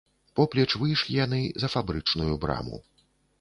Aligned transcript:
Поплеч 0.37 0.71
выйшлі 0.83 1.17
яны 1.25 1.41
за 1.65 1.69
фабрычную 1.75 2.31
браму. 2.47 2.83